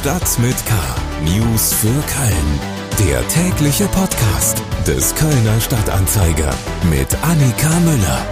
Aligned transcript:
Stadt 0.00 0.38
mit 0.38 0.56
K. 0.64 0.74
News 1.24 1.74
für 1.74 1.88
Köln. 1.88 2.60
Der 3.06 3.28
tägliche 3.28 3.84
Podcast 3.88 4.62
des 4.86 5.14
Kölner 5.14 5.60
Stadtanzeiger 5.60 6.54
mit 6.84 7.14
Annika 7.22 7.68
Müller. 7.80 8.26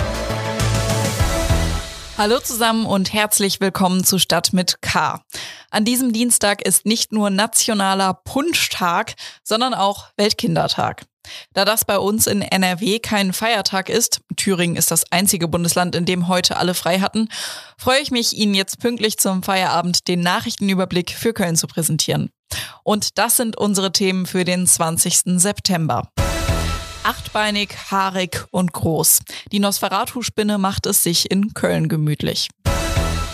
Hallo 2.16 2.38
zusammen 2.38 2.86
und 2.86 3.12
herzlich 3.12 3.60
willkommen 3.60 4.02
zu 4.02 4.18
Stadt 4.18 4.54
mit 4.54 4.80
K. 4.80 5.20
An 5.68 5.84
diesem 5.84 6.14
Dienstag 6.14 6.62
ist 6.62 6.86
nicht 6.86 7.12
nur 7.12 7.28
nationaler 7.28 8.14
Punschtag, 8.14 9.14
sondern 9.44 9.74
auch 9.74 10.06
Weltkindertag. 10.16 11.04
Da 11.54 11.64
das 11.64 11.84
bei 11.84 11.98
uns 11.98 12.26
in 12.26 12.42
NRW 12.42 12.98
kein 12.98 13.32
Feiertag 13.32 13.88
ist, 13.88 14.20
Thüringen 14.36 14.76
ist 14.76 14.90
das 14.90 15.10
einzige 15.12 15.48
Bundesland, 15.48 15.94
in 15.94 16.04
dem 16.04 16.28
heute 16.28 16.56
alle 16.56 16.74
frei 16.74 17.00
hatten, 17.00 17.28
freue 17.76 18.00
ich 18.00 18.10
mich, 18.10 18.36
Ihnen 18.36 18.54
jetzt 18.54 18.80
pünktlich 18.80 19.18
zum 19.18 19.42
Feierabend 19.42 20.08
den 20.08 20.20
Nachrichtenüberblick 20.20 21.10
für 21.10 21.32
Köln 21.32 21.56
zu 21.56 21.66
präsentieren. 21.66 22.30
Und 22.82 23.18
das 23.18 23.36
sind 23.36 23.56
unsere 23.56 23.92
Themen 23.92 24.26
für 24.26 24.44
den 24.44 24.66
20. 24.66 25.40
September. 25.40 26.10
Achtbeinig, 27.02 27.70
haarig 27.90 28.44
und 28.50 28.72
groß. 28.72 29.20
Die 29.52 29.60
Nosferatu-Spinne 29.60 30.58
macht 30.58 30.86
es 30.86 31.02
sich 31.02 31.30
in 31.30 31.54
Köln 31.54 31.88
gemütlich. 31.88 32.48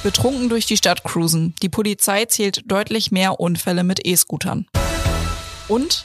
Betrunken 0.05 0.49
durch 0.49 0.67
die 0.67 0.77
Stadt 0.77 1.03
cruisen. 1.03 1.55
Die 1.63 1.71
Polizei 1.71 2.27
zählt 2.27 2.71
deutlich 2.71 3.11
mehr 3.11 3.41
Unfälle 3.41 3.85
mit 3.85 4.07
E-Scootern. 4.07 4.67
Und 5.67 6.05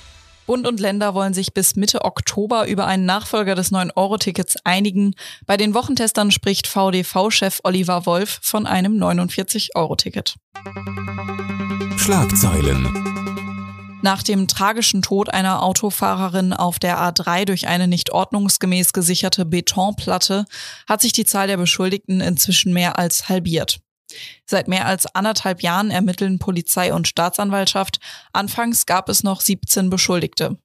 Bund 0.50 0.66
und 0.66 0.80
Länder 0.80 1.14
wollen 1.14 1.36
sich 1.36 1.54
bis 1.54 1.76
Mitte 1.76 2.04
Oktober 2.06 2.68
über 2.68 2.88
einen 2.88 3.06
Nachfolger 3.06 3.54
des 3.54 3.72
9-Euro-Tickets 3.72 4.56
einigen. 4.64 5.14
Bei 5.46 5.58
den 5.58 5.76
Wochentestern 5.76 6.32
spricht 6.32 6.66
VDV-Chef 6.66 7.60
Oliver 7.64 8.08
Wolf 8.08 8.40
von 8.42 8.66
einem 8.66 8.98
49-Euro-Ticket. 8.98 10.38
Schlagzeilen. 11.98 12.88
Nach 14.02 14.24
dem 14.24 14.48
tragischen 14.48 15.04
Tod 15.04 15.32
einer 15.32 15.62
Autofahrerin 15.62 16.54
auf 16.54 16.80
der 16.80 16.98
A3 16.98 17.46
durch 17.46 17.68
eine 17.68 17.88
nicht 17.88 18.12
ordnungsgemäß 18.12 18.92
gesicherte 18.92 19.46
Betonplatte 19.46 20.46
hat 20.88 21.02
sich 21.02 21.12
die 21.12 21.26
Zahl 21.26 21.46
der 21.46 21.58
Beschuldigten 21.58 22.22
inzwischen 22.22 22.74
mehr 22.74 22.98
als 22.98 23.30
halbiert. 23.30 23.82
Seit 24.46 24.68
mehr 24.68 24.86
als 24.86 25.06
anderthalb 25.14 25.62
Jahren 25.62 25.92
ermitteln 25.92 26.40
Polizei 26.40 26.94
und 26.94 27.08
Staatsanwaltschaft. 27.08 28.00
Anfangs 28.34 28.86
gab 28.86 29.10
es 29.10 29.24
noch 29.24 29.42
17 29.42 29.90
Beschuldigte. 29.90 30.58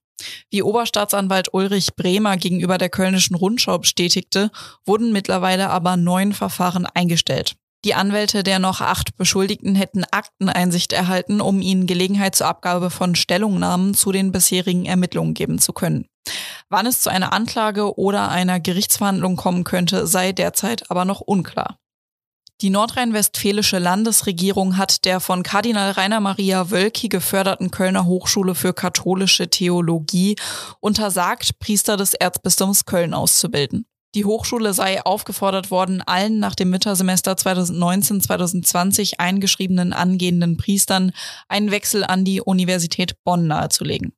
Wie 0.49 0.63
Oberstaatsanwalt 0.63 1.53
Ulrich 1.53 1.95
Bremer 1.95 2.37
gegenüber 2.37 2.77
der 2.77 2.89
Kölnischen 2.89 3.35
Rundschau 3.35 3.79
bestätigte, 3.79 4.49
wurden 4.85 5.11
mittlerweile 5.11 5.69
aber 5.69 5.97
neun 5.97 6.33
Verfahren 6.33 6.85
eingestellt. 6.85 7.55
Die 7.83 7.93
Anwälte 7.93 8.41
der 8.41 8.57
noch 8.57 8.81
acht 8.81 9.15
Beschuldigten 9.15 9.75
hätten 9.75 10.05
Akteneinsicht 10.05 10.91
erhalten, 10.91 11.39
um 11.39 11.61
ihnen 11.61 11.85
Gelegenheit 11.85 12.35
zur 12.35 12.47
Abgabe 12.47 12.89
von 12.89 13.13
Stellungnahmen 13.13 13.93
zu 13.93 14.11
den 14.11 14.31
bisherigen 14.31 14.85
Ermittlungen 14.85 15.35
geben 15.35 15.59
zu 15.59 15.71
können. 15.71 16.07
Wann 16.69 16.87
es 16.87 17.01
zu 17.01 17.11
einer 17.11 17.31
Anklage 17.31 17.99
oder 17.99 18.29
einer 18.29 18.59
Gerichtsverhandlung 18.59 19.35
kommen 19.35 19.63
könnte, 19.63 20.07
sei 20.07 20.31
derzeit 20.31 20.89
aber 20.89 21.05
noch 21.05 21.21
unklar. 21.21 21.77
Die 22.61 22.69
nordrhein-westfälische 22.69 23.79
Landesregierung 23.79 24.77
hat 24.77 25.03
der 25.03 25.19
von 25.19 25.43
Kardinal 25.43 25.91
Rainer 25.91 26.21
Maria 26.21 26.71
Wölki 26.71 27.09
geförderten 27.09 27.69
Kölner 27.69 28.05
Hochschule 28.05 28.55
für 28.55 28.73
katholische 28.73 29.49
Theologie 29.49 30.37
untersagt, 30.79 31.59
Priester 31.59 31.97
des 31.97 32.13
Erzbistums 32.13 32.85
Köln 32.85 33.13
auszubilden. 33.13 33.85
Die 34.15 34.23
Hochschule 34.23 34.73
sei 34.73 35.05
aufgefordert 35.05 35.69
worden, 35.69 36.01
allen 36.01 36.39
nach 36.39 36.55
dem 36.55 36.71
Wintersemester 36.71 37.33
2019-2020 37.33 39.15
eingeschriebenen 39.17 39.91
angehenden 39.91 40.55
Priestern 40.55 41.11
einen 41.49 41.71
Wechsel 41.71 42.05
an 42.05 42.23
die 42.23 42.39
Universität 42.39 43.21
Bonn 43.25 43.47
nahezulegen. 43.47 44.13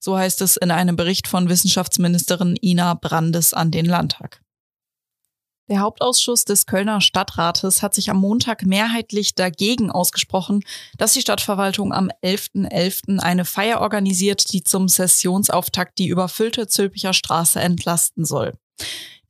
So 0.00 0.16
heißt 0.16 0.40
es 0.40 0.56
in 0.56 0.70
einem 0.70 0.96
Bericht 0.96 1.28
von 1.28 1.50
Wissenschaftsministerin 1.50 2.56
Ina 2.62 2.94
Brandes 2.94 3.52
an 3.52 3.70
den 3.70 3.84
Landtag. 3.84 4.41
Der 5.68 5.80
Hauptausschuss 5.80 6.44
des 6.44 6.66
Kölner 6.66 7.00
Stadtrates 7.00 7.82
hat 7.82 7.94
sich 7.94 8.10
am 8.10 8.18
Montag 8.18 8.66
mehrheitlich 8.66 9.34
dagegen 9.34 9.90
ausgesprochen, 9.90 10.64
dass 10.98 11.12
die 11.12 11.20
Stadtverwaltung 11.20 11.92
am 11.92 12.10
11.11. 12.22 12.68
.11. 12.68 13.18
eine 13.20 13.44
Feier 13.44 13.80
organisiert, 13.80 14.52
die 14.52 14.64
zum 14.64 14.88
Sessionsauftakt 14.88 15.98
die 15.98 16.08
überfüllte 16.08 16.66
Zülpicher 16.66 17.12
Straße 17.12 17.60
entlasten 17.60 18.24
soll. 18.24 18.54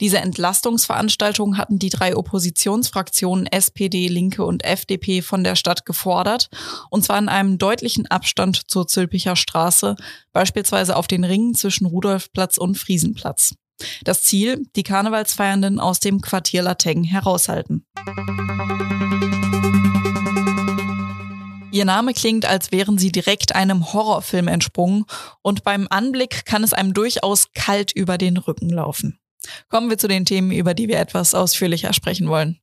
Diese 0.01 0.19
Entlastungsveranstaltung 0.19 1.59
hatten 1.59 1.79
die 1.79 1.91
drei 1.91 2.17
Oppositionsfraktionen 2.17 3.47
SPD, 3.47 4.09
Linke 4.09 4.45
und 4.45 4.65
FDP 4.65 5.23
von 5.23 5.45
der 5.45 5.55
Stadt 5.55 5.87
gefordert, 5.87 6.49
und 6.91 7.05
zwar 7.05 7.19
in 7.19 7.29
einem 7.29 7.57
deutlichen 7.59 8.09
Abstand 8.09 8.69
zur 8.69 8.89
Zülpicher 8.89 9.37
Straße, 9.37 9.95
beispielsweise 10.33 10.97
auf 10.97 11.07
den 11.07 11.23
Ringen 11.23 11.55
zwischen 11.55 11.87
Rudolfplatz 11.87 12.57
und 12.57 12.79
Friesenplatz. 12.79 13.55
Das 14.05 14.23
Ziel, 14.23 14.67
die 14.77 14.83
Karnevalsfeiernden 14.83 15.81
aus 15.81 16.01
dem 16.01 16.21
Quartier 16.21 16.63
Lateng 16.63 17.05
heraushalten. 17.05 17.87
Ihr 21.73 21.87
Name 21.87 22.13
klingt, 22.13 22.45
als 22.45 22.71
wären 22.71 22.99
sie 22.99 23.11
direkt 23.11 23.55
einem 23.55 23.95
Horrorfilm 23.95 24.47
entsprungen 24.47 25.07
und 25.41 25.65
beim 25.65 25.87
Anblick 25.89 26.45
kann 26.45 26.63
es 26.63 26.75
einem 26.75 26.93
durchaus 26.93 27.53
kalt 27.55 27.93
über 27.93 28.19
den 28.19 28.37
Rücken 28.37 28.69
laufen. 28.69 29.19
Kommen 29.71 29.89
wir 29.89 29.97
zu 29.97 30.07
den 30.07 30.27
Themen, 30.27 30.53
über 30.53 30.75
die 30.75 30.89
wir 30.89 30.99
etwas 30.99 31.35
ausführlicher 31.35 31.95
sprechen 31.95 32.29
wollen. 32.29 32.59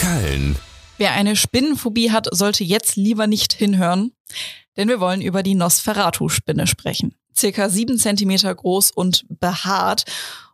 Köln. 0.00 0.56
Wer 0.98 1.12
eine 1.12 1.34
Spinnenphobie 1.34 2.12
hat, 2.12 2.28
sollte 2.30 2.62
jetzt 2.62 2.96
lieber 2.96 3.26
nicht 3.26 3.52
hinhören, 3.52 4.12
denn 4.76 4.88
wir 4.88 5.00
wollen 5.00 5.20
über 5.20 5.42
die 5.42 5.56
Nosferatu-Spinne 5.56 6.68
sprechen 6.68 7.17
circa 7.38 7.68
sieben 7.68 7.98
Zentimeter 7.98 8.54
groß 8.54 8.90
und 8.90 9.24
behaart 9.28 10.04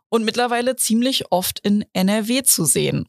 und 0.09 0.23
mittlerweile 0.23 0.75
ziemlich 0.75 1.31
oft 1.31 1.59
in 1.59 1.83
NRW 1.93 2.43
zu 2.43 2.65
sehen. 2.65 3.07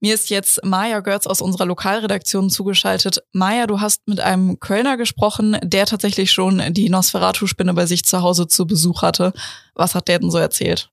Mir 0.00 0.14
ist 0.14 0.30
jetzt 0.30 0.64
Maja 0.64 1.00
Görz 1.00 1.26
aus 1.26 1.40
unserer 1.40 1.66
Lokalredaktion 1.66 2.50
zugeschaltet. 2.50 3.24
Maja, 3.32 3.66
du 3.66 3.80
hast 3.80 4.06
mit 4.06 4.20
einem 4.20 4.60
Kölner 4.60 4.96
gesprochen, 4.96 5.56
der 5.62 5.86
tatsächlich 5.86 6.30
schon 6.30 6.62
die 6.70 6.88
Nosferatu-Spinne 6.88 7.74
bei 7.74 7.86
sich 7.86 8.04
zu 8.04 8.22
Hause 8.22 8.46
zu 8.46 8.66
Besuch 8.66 9.02
hatte. 9.02 9.32
Was 9.74 9.94
hat 9.94 10.08
der 10.08 10.18
denn 10.18 10.30
so 10.30 10.38
erzählt? 10.38 10.90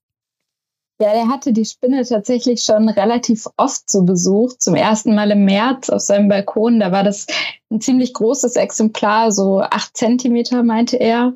Ja, 1.00 1.12
der 1.12 1.28
hatte 1.28 1.52
die 1.52 1.64
Spinne 1.64 2.04
tatsächlich 2.04 2.62
schon 2.62 2.88
relativ 2.88 3.46
oft 3.56 3.90
zu 3.90 4.04
Besuch. 4.04 4.54
Zum 4.58 4.76
ersten 4.76 5.14
Mal 5.14 5.32
im 5.32 5.44
März 5.44 5.90
auf 5.90 6.00
seinem 6.00 6.28
Balkon. 6.28 6.78
Da 6.78 6.92
war 6.92 7.02
das 7.02 7.26
ein 7.70 7.80
ziemlich 7.80 8.14
großes 8.14 8.54
Exemplar, 8.54 9.32
so 9.32 9.60
acht 9.60 9.96
Zentimeter, 9.96 10.62
meinte 10.62 10.96
er. 10.96 11.34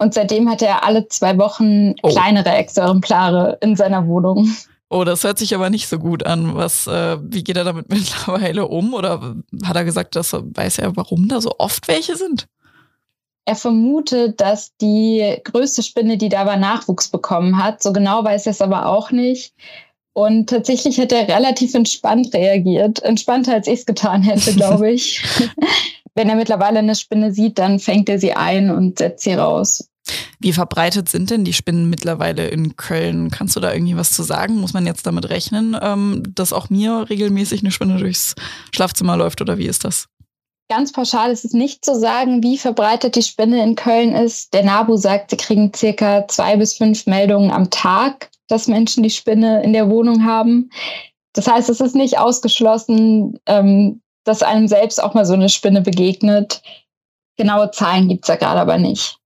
Und 0.00 0.14
seitdem 0.14 0.48
hat 0.48 0.62
er 0.62 0.82
alle 0.82 1.08
zwei 1.08 1.36
Wochen 1.36 1.94
oh. 2.02 2.08
kleinere 2.08 2.52
Exemplare 2.52 3.58
in 3.60 3.76
seiner 3.76 4.06
Wohnung. 4.06 4.50
Oh, 4.88 5.04
das 5.04 5.24
hört 5.24 5.38
sich 5.38 5.54
aber 5.54 5.68
nicht 5.68 5.88
so 5.88 5.98
gut 5.98 6.24
an. 6.24 6.56
Was, 6.56 6.86
äh, 6.86 7.18
wie 7.20 7.44
geht 7.44 7.58
er 7.58 7.64
damit 7.64 7.88
mittlerweile 7.92 8.66
um? 8.66 8.94
Oder 8.94 9.36
hat 9.62 9.76
er 9.76 9.84
gesagt, 9.84 10.16
dass 10.16 10.32
weiß 10.32 10.78
er, 10.78 10.96
warum 10.96 11.28
da 11.28 11.42
so 11.42 11.52
oft 11.58 11.86
welche 11.86 12.16
sind? 12.16 12.46
Er 13.44 13.56
vermutet, 13.56 14.40
dass 14.40 14.74
die 14.78 15.36
größte 15.44 15.82
Spinne, 15.82 16.16
die 16.16 16.30
da 16.30 16.46
war, 16.46 16.56
Nachwuchs 16.56 17.08
bekommen 17.08 17.62
hat. 17.62 17.82
So 17.82 17.92
genau 17.92 18.24
weiß 18.24 18.46
er 18.46 18.52
es 18.52 18.62
aber 18.62 18.86
auch 18.86 19.10
nicht. 19.10 19.52
Und 20.14 20.48
tatsächlich 20.48 20.98
hat 20.98 21.12
er 21.12 21.28
relativ 21.28 21.74
entspannt 21.74 22.32
reagiert. 22.32 23.02
Entspannter, 23.02 23.52
als 23.52 23.66
ich 23.66 23.80
es 23.80 23.86
getan 23.86 24.22
hätte, 24.22 24.54
glaube 24.54 24.92
ich. 24.92 25.22
Wenn 26.14 26.28
er 26.28 26.36
mittlerweile 26.36 26.80
eine 26.80 26.94
Spinne 26.94 27.32
sieht, 27.32 27.58
dann 27.58 27.78
fängt 27.78 28.08
er 28.08 28.18
sie 28.18 28.32
ein 28.32 28.70
und 28.70 28.98
setzt 28.98 29.24
sie 29.24 29.34
raus. 29.34 29.88
Wie 30.40 30.52
verbreitet 30.52 31.08
sind 31.08 31.30
denn 31.30 31.44
die 31.44 31.52
Spinnen 31.52 31.90
mittlerweile 31.90 32.48
in 32.48 32.76
Köln? 32.76 33.30
Kannst 33.30 33.56
du 33.56 33.60
da 33.60 33.72
irgendwie 33.72 33.96
was 33.96 34.12
zu 34.12 34.22
sagen? 34.22 34.56
Muss 34.56 34.72
man 34.72 34.86
jetzt 34.86 35.06
damit 35.06 35.28
rechnen, 35.28 35.76
ähm, 35.80 36.22
dass 36.34 36.52
auch 36.52 36.70
mir 36.70 37.06
regelmäßig 37.10 37.60
eine 37.60 37.70
Spinne 37.70 37.98
durchs 37.98 38.34
Schlafzimmer 38.74 39.16
läuft 39.16 39.40
oder 39.40 39.58
wie 39.58 39.66
ist 39.66 39.84
das? 39.84 40.08
Ganz 40.70 40.92
pauschal 40.92 41.32
ist 41.32 41.44
es 41.44 41.52
nicht 41.52 41.84
zu 41.84 41.98
sagen, 41.98 42.42
wie 42.42 42.56
verbreitet 42.56 43.16
die 43.16 43.22
Spinne 43.22 43.62
in 43.62 43.74
Köln 43.74 44.14
ist. 44.14 44.54
Der 44.54 44.64
NABU 44.64 44.96
sagt, 44.96 45.30
sie 45.30 45.36
kriegen 45.36 45.72
circa 45.74 46.28
zwei 46.28 46.56
bis 46.56 46.74
fünf 46.74 47.06
Meldungen 47.06 47.50
am 47.50 47.70
Tag, 47.70 48.30
dass 48.46 48.68
Menschen 48.68 49.02
die 49.02 49.10
Spinne 49.10 49.62
in 49.62 49.72
der 49.72 49.90
Wohnung 49.90 50.24
haben. 50.24 50.70
Das 51.32 51.48
heißt, 51.48 51.68
es 51.70 51.80
ist 51.80 51.96
nicht 51.96 52.18
ausgeschlossen, 52.18 53.38
ähm, 53.46 54.00
dass 54.24 54.42
einem 54.42 54.68
selbst 54.68 55.02
auch 55.02 55.14
mal 55.14 55.24
so 55.24 55.34
eine 55.34 55.48
Spinne 55.48 55.80
begegnet. 55.80 56.62
Genaue 57.36 57.70
Zahlen 57.70 58.08
gibt 58.08 58.24
es 58.24 58.28
da 58.28 58.36
gerade 58.36 58.60
aber 58.60 58.78
nicht. 58.78 59.18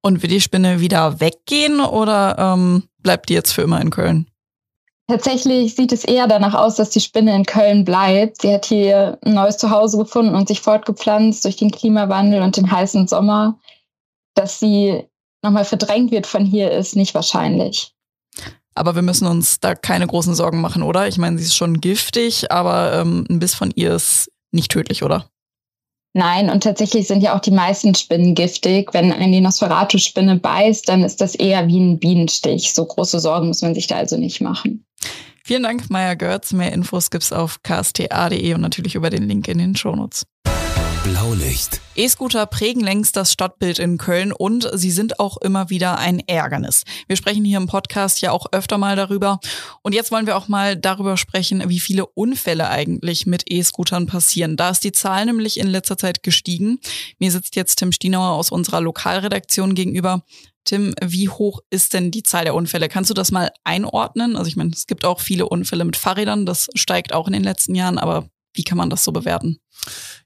Und 0.00 0.22
wird 0.22 0.32
die 0.32 0.40
Spinne 0.40 0.80
wieder 0.80 1.20
weggehen 1.20 1.80
oder 1.80 2.36
ähm, 2.38 2.84
bleibt 2.98 3.28
die 3.28 3.34
jetzt 3.34 3.52
für 3.52 3.62
immer 3.62 3.80
in 3.80 3.90
Köln? 3.90 4.26
Tatsächlich 5.08 5.74
sieht 5.74 5.92
es 5.92 6.04
eher 6.04 6.26
danach 6.26 6.54
aus, 6.54 6.76
dass 6.76 6.90
die 6.90 7.00
Spinne 7.00 7.34
in 7.34 7.44
Köln 7.44 7.84
bleibt. 7.84 8.42
Sie 8.42 8.52
hat 8.52 8.64
hier 8.64 9.18
ein 9.24 9.34
neues 9.34 9.58
Zuhause 9.58 9.98
gefunden 9.98 10.34
und 10.34 10.48
sich 10.48 10.60
fortgepflanzt 10.60 11.44
durch 11.44 11.56
den 11.56 11.70
Klimawandel 11.70 12.40
und 12.40 12.56
den 12.56 12.70
heißen 12.70 13.06
Sommer. 13.08 13.58
Dass 14.34 14.58
sie 14.58 15.04
nochmal 15.42 15.64
verdrängt 15.64 16.12
wird 16.12 16.26
von 16.26 16.44
hier, 16.44 16.70
ist 16.70 16.96
nicht 16.96 17.14
wahrscheinlich. 17.14 17.92
Aber 18.74 18.94
wir 18.94 19.02
müssen 19.02 19.26
uns 19.26 19.60
da 19.60 19.74
keine 19.74 20.06
großen 20.06 20.34
Sorgen 20.34 20.60
machen, 20.60 20.82
oder? 20.82 21.06
Ich 21.08 21.18
meine, 21.18 21.36
sie 21.36 21.44
ist 21.44 21.56
schon 21.56 21.80
giftig, 21.80 22.50
aber 22.50 22.94
ähm, 22.94 23.26
ein 23.28 23.38
Biss 23.38 23.54
von 23.54 23.70
ihr 23.74 23.94
ist 23.94 24.31
nicht 24.52 24.70
tödlich, 24.70 25.02
oder? 25.02 25.28
Nein, 26.14 26.50
und 26.50 26.62
tatsächlich 26.62 27.06
sind 27.06 27.22
ja 27.22 27.34
auch 27.34 27.40
die 27.40 27.50
meisten 27.50 27.94
Spinnen 27.94 28.34
giftig. 28.34 28.92
Wenn 28.92 29.12
ein 29.12 29.32
die 29.32 29.40
Nosferatu-Spinne 29.40 30.36
beißt, 30.36 30.88
dann 30.88 31.02
ist 31.04 31.22
das 31.22 31.34
eher 31.34 31.66
wie 31.68 31.80
ein 31.80 31.98
Bienenstich. 31.98 32.74
So 32.74 32.84
große 32.84 33.18
Sorgen 33.18 33.48
muss 33.48 33.62
man 33.62 33.74
sich 33.74 33.86
da 33.86 33.96
also 33.96 34.18
nicht 34.18 34.42
machen. 34.42 34.84
Vielen 35.44 35.62
Dank, 35.62 35.88
Maya 35.88 36.14
Götz. 36.14 36.52
Mehr 36.52 36.72
Infos 36.72 37.10
gibt's 37.10 37.32
auf 37.32 37.62
ksta.de 37.62 38.54
und 38.54 38.60
natürlich 38.60 38.94
über 38.94 39.10
den 39.10 39.26
Link 39.26 39.48
in 39.48 39.58
den 39.58 39.74
Shownotes. 39.74 40.24
Blaulicht. 41.02 41.80
E-Scooter 41.96 42.46
prägen 42.46 42.80
längst 42.80 43.16
das 43.16 43.32
Stadtbild 43.32 43.80
in 43.80 43.98
Köln 43.98 44.32
und 44.32 44.68
sie 44.72 44.92
sind 44.92 45.18
auch 45.18 45.36
immer 45.38 45.68
wieder 45.68 45.98
ein 45.98 46.20
Ärgernis. 46.20 46.84
Wir 47.08 47.16
sprechen 47.16 47.44
hier 47.44 47.58
im 47.58 47.66
Podcast 47.66 48.20
ja 48.20 48.30
auch 48.30 48.46
öfter 48.52 48.78
mal 48.78 48.94
darüber. 48.94 49.40
Und 49.82 49.94
jetzt 49.94 50.12
wollen 50.12 50.26
wir 50.26 50.36
auch 50.36 50.46
mal 50.46 50.76
darüber 50.76 51.16
sprechen, 51.16 51.68
wie 51.68 51.80
viele 51.80 52.06
Unfälle 52.06 52.68
eigentlich 52.68 53.26
mit 53.26 53.50
E-Scootern 53.50 54.06
passieren. 54.06 54.56
Da 54.56 54.70
ist 54.70 54.84
die 54.84 54.92
Zahl 54.92 55.26
nämlich 55.26 55.58
in 55.58 55.66
letzter 55.66 55.98
Zeit 55.98 56.22
gestiegen. 56.22 56.78
Mir 57.18 57.32
sitzt 57.32 57.56
jetzt 57.56 57.76
Tim 57.76 57.90
Stienauer 57.90 58.30
aus 58.30 58.50
unserer 58.50 58.80
Lokalredaktion 58.80 59.74
gegenüber. 59.74 60.22
Tim, 60.64 60.94
wie 61.02 61.28
hoch 61.28 61.60
ist 61.70 61.94
denn 61.94 62.12
die 62.12 62.22
Zahl 62.22 62.44
der 62.44 62.54
Unfälle? 62.54 62.88
Kannst 62.88 63.10
du 63.10 63.14
das 63.14 63.32
mal 63.32 63.50
einordnen? 63.64 64.36
Also 64.36 64.48
ich 64.48 64.56
meine, 64.56 64.70
es 64.70 64.86
gibt 64.86 65.04
auch 65.04 65.18
viele 65.18 65.48
Unfälle 65.48 65.84
mit 65.84 65.96
Fahrrädern, 65.96 66.46
das 66.46 66.68
steigt 66.74 67.12
auch 67.12 67.26
in 67.26 67.32
den 67.32 67.42
letzten 67.42 67.74
Jahren, 67.74 67.98
aber 67.98 68.28
wie 68.54 68.64
kann 68.64 68.78
man 68.78 68.90
das 68.90 69.04
so 69.04 69.12
bewerten? 69.12 69.58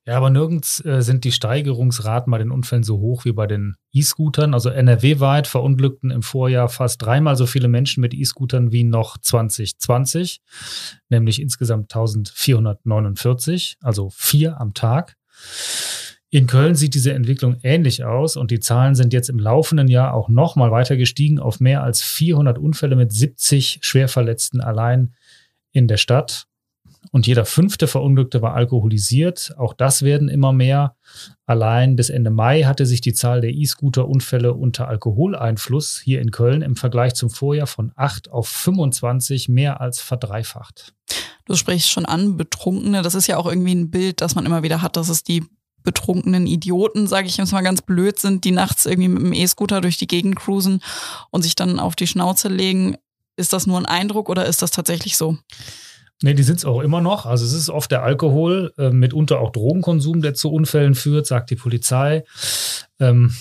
Ja, 0.04 0.16
aber 0.16 0.30
nirgends 0.30 0.84
äh, 0.84 1.02
sind 1.02 1.24
die 1.24 1.32
Steigerungsraten 1.32 2.30
bei 2.30 2.38
den 2.38 2.50
Unfällen 2.50 2.84
so 2.84 2.98
hoch 2.98 3.24
wie 3.24 3.32
bei 3.32 3.46
den 3.46 3.76
E-Scootern. 3.92 4.54
Also 4.54 4.68
NRW-weit 4.70 5.46
verunglückten 5.46 6.10
im 6.10 6.22
Vorjahr 6.22 6.68
fast 6.68 7.02
dreimal 7.02 7.36
so 7.36 7.46
viele 7.46 7.68
Menschen 7.68 8.00
mit 8.00 8.14
E-Scootern 8.14 8.72
wie 8.72 8.84
noch 8.84 9.18
2020, 9.18 10.40
nämlich 11.08 11.40
insgesamt 11.40 11.92
1449, 11.92 13.78
also 13.80 14.10
vier 14.10 14.60
am 14.60 14.74
Tag. 14.74 15.16
In 16.30 16.46
Köln 16.46 16.74
sieht 16.74 16.94
diese 16.94 17.12
Entwicklung 17.12 17.56
ähnlich 17.62 18.04
aus 18.04 18.36
und 18.36 18.50
die 18.50 18.60
Zahlen 18.60 18.94
sind 18.94 19.12
jetzt 19.12 19.28
im 19.28 19.38
laufenden 19.38 19.88
Jahr 19.88 20.12
auch 20.12 20.28
nochmal 20.28 20.70
weiter 20.70 20.96
gestiegen 20.96 21.38
auf 21.38 21.60
mehr 21.60 21.82
als 21.82 22.02
400 22.02 22.58
Unfälle 22.58 22.96
mit 22.96 23.12
70 23.12 23.78
Schwerverletzten 23.82 24.60
allein 24.60 25.14
in 25.72 25.88
der 25.88 25.96
Stadt. 25.96 26.46
Und 27.12 27.26
jeder 27.26 27.44
fünfte 27.44 27.86
Verunglückte 27.86 28.42
war 28.42 28.54
alkoholisiert. 28.54 29.54
Auch 29.56 29.74
das 29.74 30.02
werden 30.02 30.28
immer 30.28 30.52
mehr. 30.52 30.96
Allein 31.46 31.96
bis 31.96 32.10
Ende 32.10 32.30
Mai 32.30 32.62
hatte 32.62 32.86
sich 32.86 33.00
die 33.00 33.14
Zahl 33.14 33.40
der 33.40 33.52
E-Scooter-Unfälle 33.52 34.54
unter 34.54 34.88
Alkoholeinfluss 34.88 36.00
hier 36.02 36.20
in 36.20 36.30
Köln 36.30 36.62
im 36.62 36.76
Vergleich 36.76 37.14
zum 37.14 37.30
Vorjahr 37.30 37.66
von 37.66 37.92
8 37.96 38.30
auf 38.30 38.48
25 38.48 39.48
mehr 39.48 39.80
als 39.80 40.00
verdreifacht. 40.00 40.94
Du 41.46 41.54
sprichst 41.54 41.90
schon 41.90 42.06
an, 42.06 42.36
Betrunkene. 42.36 43.02
Das 43.02 43.14
ist 43.14 43.28
ja 43.28 43.36
auch 43.36 43.46
irgendwie 43.46 43.74
ein 43.74 43.90
Bild, 43.90 44.20
das 44.20 44.34
man 44.34 44.46
immer 44.46 44.62
wieder 44.62 44.82
hat, 44.82 44.96
dass 44.96 45.08
es 45.08 45.22
die 45.22 45.44
betrunkenen 45.84 46.48
Idioten, 46.48 47.06
sage 47.06 47.28
ich 47.28 47.36
jetzt 47.36 47.52
mal 47.52 47.62
ganz 47.62 47.80
blöd 47.80 48.18
sind, 48.18 48.44
die 48.44 48.50
nachts 48.50 48.84
irgendwie 48.84 49.08
mit 49.08 49.22
dem 49.22 49.32
E-Scooter 49.32 49.80
durch 49.80 49.96
die 49.96 50.08
Gegend 50.08 50.36
cruisen 50.36 50.82
und 51.30 51.42
sich 51.42 51.54
dann 51.54 51.78
auf 51.78 51.94
die 51.94 52.08
Schnauze 52.08 52.48
legen. 52.48 52.96
Ist 53.36 53.52
das 53.52 53.66
nur 53.66 53.78
ein 53.78 53.86
Eindruck 53.86 54.28
oder 54.28 54.46
ist 54.46 54.62
das 54.62 54.72
tatsächlich 54.72 55.16
so? 55.16 55.38
Nee, 56.22 56.32
die 56.32 56.42
sind 56.42 56.56
es 56.56 56.64
auch 56.64 56.80
immer 56.80 57.02
noch. 57.02 57.26
Also 57.26 57.44
es 57.44 57.52
ist 57.52 57.68
oft 57.68 57.90
der 57.90 58.02
Alkohol, 58.02 58.72
äh, 58.78 58.90
mitunter 58.90 59.38
auch 59.38 59.50
Drogenkonsum, 59.50 60.22
der 60.22 60.32
zu 60.32 60.50
Unfällen 60.50 60.94
führt, 60.94 61.26
sagt 61.26 61.50
die 61.50 61.56
Polizei. 61.56 62.24
Ähm, 62.98 63.34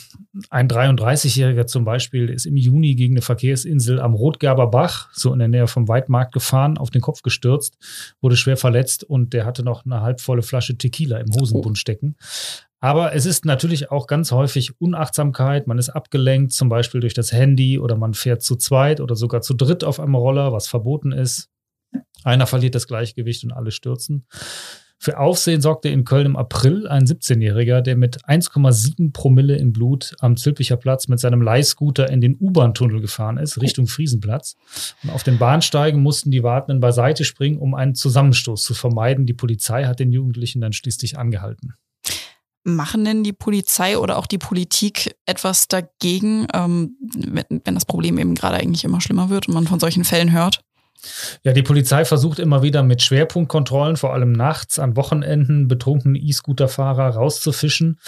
ein 0.50 0.68
33-Jähriger 0.68 1.68
zum 1.68 1.86
Beispiel 1.86 2.30
ist 2.30 2.46
im 2.46 2.58
Juni 2.58 2.96
gegen 2.96 3.14
eine 3.14 3.22
Verkehrsinsel 3.22 4.02
am 4.02 4.14
Rotgerber 4.14 4.68
Bach, 4.68 5.08
so 5.14 5.32
in 5.32 5.40
der 5.40 5.48
Nähe 5.48 5.68
vom 5.68 5.88
Weidmarkt 5.88 6.34
gefahren, 6.34 6.78
auf 6.78 6.90
den 6.90 7.02
Kopf 7.02 7.22
gestürzt, 7.22 7.78
wurde 8.22 8.36
schwer 8.36 8.58
verletzt 8.58 9.06
und 9.06 9.32
der 9.32 9.46
hatte 9.46 9.64
noch 9.64 9.86
eine 9.86 10.02
halbvolle 10.02 10.42
Flasche 10.42 10.78
Tequila 10.78 11.20
im 11.20 11.34
Hosenbund 11.34 11.78
stecken. 11.78 12.18
Aber 12.82 13.16
es 13.16 13.26
ist 13.26 13.46
natürlich 13.46 13.90
auch 13.90 14.06
ganz 14.06 14.32
häufig 14.32 14.80
Unachtsamkeit. 14.82 15.66
Man 15.66 15.78
ist 15.78 15.90
abgelenkt, 15.90 16.52
zum 16.52 16.68
Beispiel 16.68 17.00
durch 17.00 17.14
das 17.14 17.32
Handy 17.32 17.80
oder 17.80 17.96
man 17.96 18.14
fährt 18.14 18.44
zu 18.44 18.58
zweit 18.58 19.00
oder 19.00 19.16
sogar 19.16 19.42
zu 19.42 19.54
dritt 19.54 19.86
auf 19.86 20.00
einem 20.00 20.16
Roller, 20.16 20.52
was 20.52 20.68
verboten 20.68 21.14
ist. 21.14 21.50
Einer 22.24 22.48
verliert 22.48 22.76
das 22.76 22.88
Gleichgewicht 22.88 23.44
und 23.44 23.52
alle 23.52 23.72
stürzen. 23.72 24.26
Für 24.98 25.20
Aufsehen 25.20 25.62
sorgte 25.62 25.90
in 25.90 26.06
Köln 26.06 26.26
im 26.26 26.36
April 26.36 26.88
ein 26.88 27.06
17-Jähriger, 27.06 27.82
der 27.82 27.96
mit 27.96 28.26
1,7 28.26 29.12
Promille 29.12 29.56
im 29.58 29.74
Blut 29.74 30.16
am 30.20 30.38
Zülpicher 30.38 30.78
Platz 30.78 31.08
mit 31.08 31.20
seinem 31.20 31.42
Leihscooter 31.42 32.10
in 32.10 32.22
den 32.22 32.36
U-Bahn-Tunnel 32.40 33.02
gefahren 33.02 33.38
ist, 33.38 33.62
Richtung 33.62 33.88
Friesenplatz. 33.88 34.56
Und 35.04 35.12
auf 35.12 35.24
den 35.24 35.38
Bahnsteigen 35.38 36.02
mussten 36.02 36.32
die 36.32 36.44
Wartenden 36.44 36.80
beiseite 36.80 37.24
springen, 37.24 37.60
um 37.60 37.76
einen 37.76 37.94
Zusammenstoß 37.94 38.64
zu 38.64 38.74
vermeiden. 38.74 39.26
Die 39.26 39.34
Polizei 39.34 39.86
hat 39.86 40.00
den 40.00 40.12
Jugendlichen 40.12 40.62
dann 40.62 40.74
schließlich 40.74 41.18
angehalten. 41.18 41.74
Machen 42.64 43.06
denn 43.06 43.24
die 43.24 43.34
Polizei 43.34 44.00
oder 44.00 44.18
auch 44.18 44.26
die 44.26 44.40
Politik 44.40 45.16
etwas 45.28 45.68
dagegen, 45.68 46.48
ähm, 46.52 46.98
wenn, 47.14 47.62
wenn 47.64 47.76
das 47.76 47.86
Problem 47.86 48.18
eben 48.18 48.34
gerade 48.34 48.56
eigentlich 48.56 48.84
immer 48.84 49.02
schlimmer 49.02 49.30
wird 49.30 49.48
und 49.48 49.54
man 49.54 49.68
von 49.68 49.80
solchen 49.80 50.04
Fällen 50.04 50.32
hört? 50.32 50.62
Ja, 51.44 51.54
die 51.54 51.64
Polizei 51.64 52.06
versucht 52.06 52.40
immer 52.40 52.64
wieder 52.64 52.84
mit 52.84 53.02
Schwerpunktkontrollen, 53.02 53.98
vor 53.98 54.14
allem 54.14 54.32
nachts, 54.32 54.80
an 54.80 54.96
Wochenenden, 54.96 55.68
betrunkene 55.68 56.18
E-Scooter-Fahrer 56.18 57.10
rauszufischen. 57.10 58.00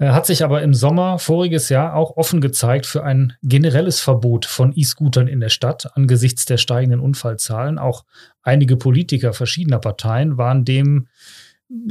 Er 0.00 0.14
hat 0.14 0.26
sich 0.26 0.44
aber 0.44 0.62
im 0.62 0.74
Sommer 0.74 1.18
voriges 1.18 1.68
Jahr 1.70 1.94
auch 1.96 2.16
offen 2.16 2.40
gezeigt 2.40 2.86
für 2.86 3.02
ein 3.02 3.32
generelles 3.42 3.98
Verbot 3.98 4.46
von 4.46 4.72
E-Scootern 4.74 5.26
in 5.26 5.40
der 5.40 5.48
Stadt 5.48 5.96
angesichts 5.96 6.44
der 6.44 6.56
steigenden 6.56 7.00
Unfallzahlen. 7.00 7.78
Auch 7.78 8.04
einige 8.42 8.76
Politiker 8.76 9.32
verschiedener 9.32 9.80
Parteien 9.80 10.38
waren 10.38 10.64
dem 10.64 11.08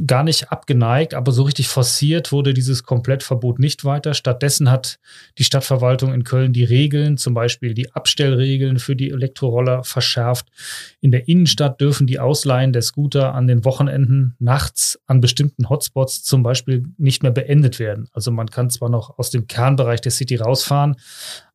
gar 0.08 0.24
nicht 0.24 0.52
abgeneigt, 0.52 1.14
aber 1.14 1.32
so 1.32 1.44
richtig 1.44 1.68
forciert 1.68 2.32
wurde 2.32 2.56
dieses 2.56 2.84
Komplettverbot 2.84 3.60
nicht 3.60 3.86
weiter. 3.86 4.16
Stattdessen 4.16 4.72
hat 4.72 4.98
die 5.38 5.44
Stadtverwaltung 5.44 6.14
in 6.14 6.24
Köln 6.24 6.52
die 6.52 6.64
Regeln, 6.64 7.18
zum 7.18 7.36
Beispiel 7.36 7.76
die 7.76 7.94
Abstellregeln 7.94 8.80
für 8.80 8.96
die 8.96 9.12
Elektroroller 9.12 9.84
verschärft. 9.84 10.48
In 11.00 11.12
der 11.12 11.28
Innenstadt 11.28 11.80
dürfen 11.80 12.08
die 12.08 12.20
Ausleihen 12.20 12.74
der 12.74 12.82
Scooter 12.82 13.36
an 13.36 13.46
den 13.46 13.66
Wochenenden 13.66 14.36
nachts 14.40 15.00
an 15.06 15.22
bestimmten 15.22 15.70
Hotspots 15.70 16.24
zum 16.24 16.42
Beispiel 16.42 16.86
nicht 16.98 17.22
mehr 17.22 17.32
beendet 17.32 17.78
werden. 17.78 18.10
Also 18.14 18.32
man 18.32 18.48
kann 18.48 18.72
zwar 18.72 18.90
noch 18.90 19.20
aus 19.20 19.30
dem 19.30 19.46
Kernbereich 19.46 20.02
der 20.02 20.12
City 20.12 20.38
rausfahren, 20.38 20.96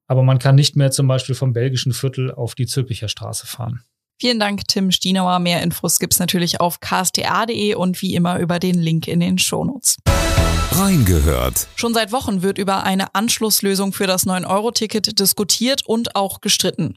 aber 0.07 0.23
man 0.23 0.39
kann 0.39 0.55
nicht 0.55 0.77
mehr 0.77 0.93
zum 0.93 1.09
Beispiel 1.09 1.35
vom 1.35 1.53
belgischen 1.53 1.93
Viertel 1.93 2.31
auf 2.31 2.55
die 2.55 2.67
Zülpicher 2.67 3.09
Straße 3.09 3.49
fahren. 3.49 3.83
Vielen 4.23 4.39
Dank, 4.39 4.69
Tim 4.69 4.93
Stienauer. 4.93 5.41
Mehr 5.41 5.63
Infos 5.63 5.99
gibt's 5.99 6.21
natürlich 6.21 6.61
auf 6.61 6.79
ksta.de 6.79 7.75
und 7.75 8.01
wie 8.03 8.15
immer 8.15 8.39
über 8.39 8.61
den 8.61 8.77
Link 8.77 9.09
in 9.09 9.19
den 9.19 9.37
Shownotes. 9.37 9.97
Reingehört. 10.75 11.69
Schon 11.77 11.93
seit 11.93 12.13
Wochen 12.13 12.41
wird 12.41 12.57
über 12.57 12.85
eine 12.85 13.15
Anschlusslösung 13.15 13.93
für 13.93 14.07
das 14.07 14.27
9-Euro-Ticket 14.27 15.19
diskutiert 15.19 15.87
und 15.87 16.17
auch 16.17 16.41
gestritten. 16.41 16.97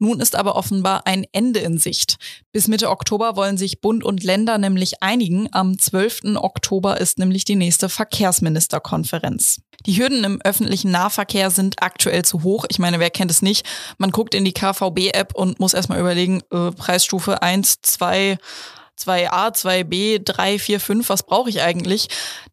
Nun 0.00 0.18
ist 0.18 0.34
aber 0.34 0.56
offenbar 0.56 1.06
ein 1.06 1.24
Ende 1.30 1.60
in 1.60 1.78
Sicht. 1.78 2.16
Bis 2.50 2.66
Mitte 2.66 2.90
Oktober 2.90 3.36
wollen 3.36 3.56
sich 3.56 3.80
Bund 3.80 4.02
und 4.02 4.24
Länder 4.24 4.58
nämlich 4.58 5.04
einigen. 5.04 5.48
Am 5.52 5.78
12. 5.78 6.34
Oktober 6.34 7.00
ist 7.00 7.20
nämlich 7.20 7.44
die 7.44 7.54
nächste 7.54 7.88
Verkehrsministerkonferenz. 7.88 9.60
Die 9.86 9.96
Hürden 9.96 10.24
im 10.24 10.40
öffentlichen 10.42 10.90
Nahverkehr 10.90 11.50
sind 11.50 11.76
aktuell 11.80 12.24
zu 12.24 12.42
hoch. 12.42 12.64
Ich 12.70 12.80
meine, 12.80 12.98
wer 12.98 13.10
kennt 13.10 13.30
es 13.30 13.40
nicht? 13.40 13.64
Man 13.98 14.10
guckt 14.10 14.34
in 14.34 14.44
die 14.44 14.52
KVB-App 14.52 15.34
und 15.34 15.60
muss 15.60 15.74
erstmal 15.74 16.00
überlegen, 16.00 16.42
äh, 16.50 16.72
Preisstufe 16.72 17.40
1, 17.40 17.82
2, 17.82 18.38
2a, 18.98 19.54
2b, 19.54 20.22
3, 20.24 20.58
4, 20.58 20.80
5, 20.80 21.08
was 21.08 21.22
brauche 21.22 21.50
ich 21.50 21.62
eigentlich? 21.62 22.08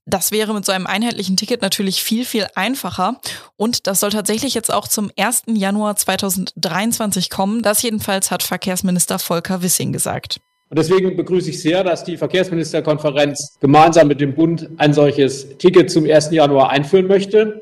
Das 0.06 0.32
wäre 0.32 0.54
mit 0.54 0.66
so 0.66 0.72
einem 0.72 0.88
einheitlichen 0.88 1.38
Ticket 1.38 1.62
natürlich 1.62 2.04
viel, 2.04 2.26
viel 2.26 2.48
einfacher. 2.56 3.20
Und 3.56 3.88
das 3.88 4.00
soll 4.00 4.10
tatsächlich 4.10 4.54
jetzt 4.54 4.74
auch 4.74 4.88
zum 4.88 5.12
1. 5.18 5.44
Januar 5.48 5.96
2023 5.96 7.30
kommen. 7.30 7.62
Das 7.62 7.82
jedenfalls 7.82 8.32
hat 8.32 8.44
Verkehrsminister 8.44 9.20
Volker 9.20 9.62
Wissing 9.62 9.92
gesagt. 9.92 10.40
Und 10.70 10.78
deswegen 10.78 11.16
begrüße 11.16 11.50
ich 11.50 11.62
sehr, 11.62 11.84
dass 11.84 12.04
die 12.04 12.18
Verkehrsministerkonferenz 12.18 13.58
gemeinsam 13.60 14.08
mit 14.08 14.22
dem 14.22 14.36
Bund 14.36 14.70
ein 14.78 14.94
solches 14.94 15.58
Ticket 15.58 15.90
zum 15.90 16.06
1. 16.06 16.32
Januar 16.32 16.70
einführen 16.70 17.08
möchte. 17.08 17.60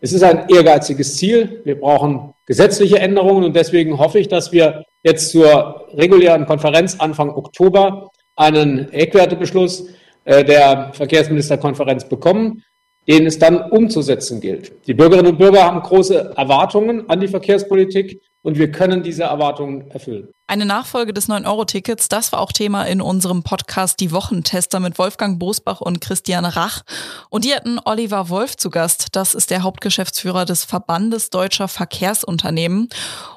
Es 0.00 0.12
ist 0.12 0.22
ein 0.22 0.48
ehrgeiziges 0.48 1.16
Ziel. 1.16 1.62
Wir 1.64 1.80
brauchen 1.80 2.33
gesetzliche 2.46 2.98
Änderungen 2.98 3.44
und 3.44 3.56
deswegen 3.56 3.98
hoffe 3.98 4.18
ich, 4.18 4.28
dass 4.28 4.52
wir 4.52 4.84
jetzt 5.02 5.30
zur 5.30 5.86
regulären 5.94 6.46
Konferenz 6.46 6.96
Anfang 6.98 7.30
Oktober 7.30 8.10
einen 8.36 8.92
Eckwertebeschluss 8.92 9.88
äh, 10.24 10.44
der 10.44 10.90
Verkehrsministerkonferenz 10.92 12.08
bekommen, 12.08 12.62
den 13.06 13.26
es 13.26 13.38
dann 13.38 13.70
umzusetzen 13.70 14.40
gilt. 14.40 14.86
Die 14.86 14.94
Bürgerinnen 14.94 15.32
und 15.32 15.38
Bürger 15.38 15.64
haben 15.64 15.80
große 15.80 16.34
Erwartungen 16.36 17.08
an 17.08 17.20
die 17.20 17.28
Verkehrspolitik 17.28 18.20
und 18.42 18.58
wir 18.58 18.70
können 18.70 19.02
diese 19.02 19.24
Erwartungen 19.24 19.90
erfüllen. 19.90 20.33
Eine 20.46 20.66
Nachfolge 20.66 21.14
des 21.14 21.30
9-Euro-Tickets, 21.30 22.08
das 22.08 22.30
war 22.30 22.40
auch 22.40 22.52
Thema 22.52 22.84
in 22.84 23.00
unserem 23.00 23.42
Podcast 23.42 23.98
Die 24.00 24.12
Wochentester 24.12 24.78
mit 24.78 24.98
Wolfgang 24.98 25.38
Bosbach 25.38 25.80
und 25.80 26.02
Christian 26.02 26.44
Rach. 26.44 26.82
Und 27.30 27.46
die 27.46 27.54
hatten 27.54 27.80
Oliver 27.82 28.28
Wolf 28.28 28.54
zu 28.58 28.68
Gast. 28.68 29.16
Das 29.16 29.34
ist 29.34 29.50
der 29.50 29.62
Hauptgeschäftsführer 29.62 30.44
des 30.44 30.66
Verbandes 30.66 31.30
Deutscher 31.30 31.66
Verkehrsunternehmen. 31.66 32.90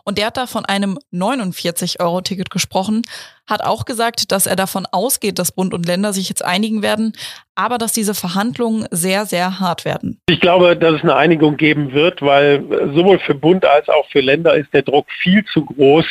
Und 0.04 0.18
der 0.18 0.26
hat 0.26 0.36
da 0.36 0.48
von 0.48 0.66
einem 0.66 1.00
49-Euro-Ticket 1.14 2.50
gesprochen, 2.50 3.04
hat 3.48 3.64
auch 3.64 3.86
gesagt, 3.86 4.34
dass 4.34 4.46
er 4.46 4.58
davon 4.58 4.86
ausgeht, 4.92 5.40
dass 5.40 5.54
Bund 5.54 5.74
und 5.74 5.86
Länder 5.86 6.12
sich 6.12 6.28
jetzt 6.28 6.44
einigen 6.44 6.82
werden, 6.82 7.14
aber 7.56 7.78
dass 7.78 7.94
diese 7.94 8.16
Verhandlungen 8.16 8.86
sehr, 8.92 9.26
sehr 9.26 9.62
hart 9.62 9.86
werden. 9.86 10.20
Ich 10.28 10.42
glaube, 10.42 10.76
dass 10.76 10.96
es 10.96 11.04
eine 11.04 11.16
Einigung 11.16 11.56
geben 11.56 11.94
wird, 11.94 12.22
weil 12.22 12.66
sowohl 12.94 13.20
für 13.20 13.34
Bund 13.34 13.64
als 13.64 13.88
auch 13.88 14.10
für 14.12 14.20
Länder 14.20 14.56
ist 14.56 14.74
der 14.74 14.82
Druck 14.82 15.08
viel 15.24 15.46
zu 15.46 15.64
groß 15.64 16.06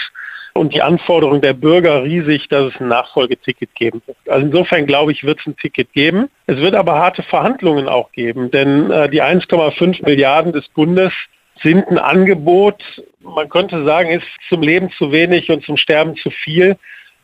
und 0.57 0.75
die 0.75 0.83
Anforderung 0.83 1.41
der 1.41 1.53
Bürger 1.53 2.03
riesig, 2.05 2.49
dass 2.49 2.75
es 2.75 2.81
ein 2.81 2.89
Nachfolgeticket 2.89 3.75
geben 3.75 4.03
wird. 4.07 4.17
Also 4.29 4.47
insofern 4.47 4.87
glaube 4.87 5.13
ich, 5.13 5.25
wird 5.25 5.41
es 5.41 5.47
ein 5.47 5.57
Ticket 5.57 5.93
geben. 5.93 6.29
Es 6.47 6.57
wird 6.57 6.75
aber 6.75 6.95
harte 6.95 7.23
Verhandlungen 7.23 7.89
auch 7.89 8.13
geben, 8.13 8.51
denn 8.51 8.91
äh, 8.91 9.09
die 9.09 9.23
1,5 9.23 10.05
Milliarden 10.05 10.53
des 10.53 10.69
Bundes 10.69 11.13
sind 11.63 11.89
ein 11.89 11.99
Angebot, 11.99 12.83
man 13.21 13.49
könnte 13.49 13.85
sagen, 13.85 14.11
ist 14.11 14.27
zum 14.49 14.63
Leben 14.63 14.91
zu 14.91 15.11
wenig 15.11 15.51
und 15.51 15.65
zum 15.65 15.77
Sterben 15.77 16.17
zu 16.17 16.31
viel. 16.31 16.77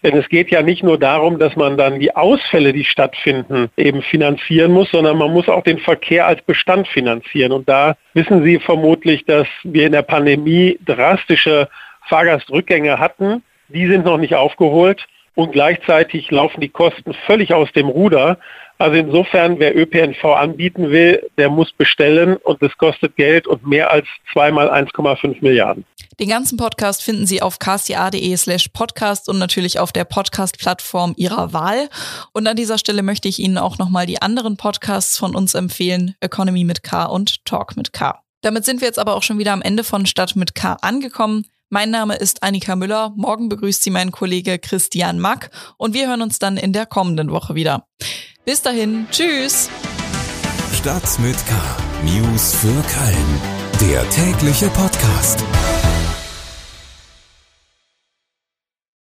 Denn 0.02 0.16
es 0.16 0.28
geht 0.28 0.50
ja 0.50 0.62
nicht 0.62 0.82
nur 0.82 0.98
darum, 0.98 1.38
dass 1.38 1.54
man 1.54 1.76
dann 1.76 2.00
die 2.00 2.16
Ausfälle, 2.16 2.72
die 2.72 2.84
stattfinden, 2.84 3.70
eben 3.76 4.02
finanzieren 4.02 4.72
muss, 4.72 4.90
sondern 4.90 5.16
man 5.16 5.32
muss 5.32 5.48
auch 5.48 5.62
den 5.62 5.78
Verkehr 5.78 6.26
als 6.26 6.42
Bestand 6.42 6.88
finanzieren. 6.88 7.52
Und 7.52 7.68
da 7.68 7.96
wissen 8.12 8.42
Sie 8.42 8.58
vermutlich, 8.58 9.24
dass 9.26 9.46
wir 9.62 9.86
in 9.86 9.92
der 9.92 10.02
Pandemie 10.02 10.76
drastische 10.84 11.68
Fahrgastrückgänge 12.08 12.98
hatten. 12.98 13.42
Die 13.68 13.86
sind 13.86 14.04
noch 14.04 14.18
nicht 14.18 14.34
aufgeholt 14.34 15.06
und 15.34 15.52
gleichzeitig 15.52 16.30
laufen 16.30 16.60
die 16.60 16.68
Kosten 16.68 17.14
völlig 17.26 17.54
aus 17.54 17.70
dem 17.72 17.88
Ruder. 17.88 18.38
Also 18.78 18.96
insofern, 18.96 19.58
wer 19.60 19.76
ÖPNV 19.76 20.24
anbieten 20.24 20.90
will, 20.90 21.28
der 21.38 21.48
muss 21.50 21.72
bestellen 21.72 22.36
und 22.36 22.60
das 22.62 22.76
kostet 22.78 23.16
Geld 23.16 23.46
und 23.46 23.66
mehr 23.66 23.90
als 23.90 24.06
zweimal 24.32 24.68
1,5 24.70 25.36
Milliarden. 25.40 25.84
Den 26.18 26.28
ganzen 26.28 26.58
Podcast 26.58 27.02
finden 27.02 27.26
Sie 27.26 27.40
auf 27.40 27.58
ksta.de 27.58 28.36
slash 28.36 28.68
podcast 28.68 29.28
und 29.28 29.38
natürlich 29.38 29.78
auf 29.78 29.92
der 29.92 30.04
Podcast-Plattform 30.04 31.14
Ihrer 31.16 31.52
Wahl. 31.52 31.88
Und 32.32 32.46
an 32.46 32.56
dieser 32.56 32.76
Stelle 32.76 33.02
möchte 33.02 33.28
ich 33.28 33.38
Ihnen 33.38 33.56
auch 33.56 33.78
nochmal 33.78 34.06
die 34.06 34.20
anderen 34.20 34.56
Podcasts 34.56 35.16
von 35.16 35.34
uns 35.34 35.54
empfehlen, 35.54 36.14
Economy 36.20 36.64
mit 36.64 36.82
K 36.82 37.04
und 37.04 37.44
Talk 37.44 37.76
mit 37.76 37.92
K. 37.92 38.20
Damit 38.42 38.64
sind 38.64 38.80
wir 38.80 38.88
jetzt 38.88 38.98
aber 38.98 39.14
auch 39.14 39.22
schon 39.22 39.38
wieder 39.38 39.52
am 39.52 39.62
Ende 39.62 39.84
von 39.84 40.06
Stadt 40.06 40.36
mit 40.36 40.54
K 40.54 40.76
angekommen. 40.82 41.46
Mein 41.74 41.88
Name 41.88 42.16
ist 42.16 42.42
Annika 42.42 42.76
Müller. 42.76 43.14
Morgen 43.16 43.48
begrüßt 43.48 43.82
Sie 43.82 43.88
mein 43.88 44.12
Kollege 44.12 44.58
Christian 44.58 45.18
Mack 45.18 45.50
und 45.78 45.94
wir 45.94 46.06
hören 46.06 46.20
uns 46.20 46.38
dann 46.38 46.58
in 46.58 46.74
der 46.74 46.84
kommenden 46.84 47.30
Woche 47.30 47.54
wieder. 47.54 47.86
Bis 48.44 48.60
dahin, 48.60 49.06
tschüss. 49.10 49.70
Stadt 50.74 51.18
mit 51.20 51.34
K. 51.46 51.54
News 52.04 52.54
für 52.56 52.66
Köln. 52.66 53.90
Der 53.90 54.06
tägliche 54.10 54.68
Podcast. 54.68 55.42